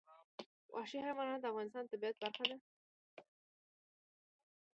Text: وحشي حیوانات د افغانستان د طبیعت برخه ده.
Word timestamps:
وحشي 0.73 0.99
حیوانات 1.07 1.39
د 1.41 1.45
افغانستان 1.51 1.83
د 1.85 1.91
طبیعت 1.91 2.15
برخه 2.23 2.45
ده. 2.49 2.57